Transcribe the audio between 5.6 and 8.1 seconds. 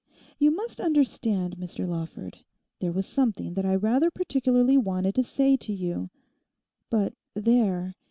you. But there!